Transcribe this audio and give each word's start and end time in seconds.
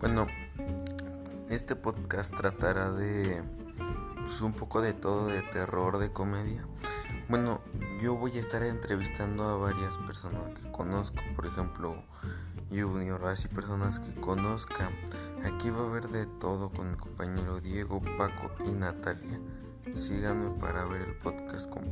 Bueno, 0.00 0.28
este 1.48 1.74
podcast 1.74 2.32
tratará 2.32 2.92
de 2.92 3.42
pues, 4.14 4.40
un 4.42 4.52
poco 4.52 4.80
de 4.80 4.92
todo, 4.92 5.26
de 5.26 5.42
terror, 5.42 5.98
de 5.98 6.12
comedia. 6.12 6.64
Bueno, 7.28 7.60
yo 8.00 8.14
voy 8.14 8.36
a 8.36 8.40
estar 8.40 8.62
entrevistando 8.62 9.42
a 9.48 9.56
varias 9.56 9.96
personas 10.06 10.56
que 10.56 10.70
conozco, 10.70 11.18
por 11.34 11.46
ejemplo, 11.46 11.96
Junior, 12.70 13.24
así 13.26 13.48
personas 13.48 13.98
que 13.98 14.14
conozcan. 14.20 14.94
Aquí 15.44 15.68
va 15.70 15.80
a 15.80 15.88
haber 15.88 16.06
de 16.10 16.26
todo 16.26 16.70
con 16.70 16.92
mi 16.92 16.96
compañero 16.96 17.60
Diego, 17.60 18.00
Paco 18.16 18.52
y 18.66 18.70
Natalia. 18.70 19.40
Síganme 19.96 20.52
para 20.60 20.84
ver 20.84 21.02
el 21.02 21.16
podcast 21.16 21.68
completo. 21.68 21.87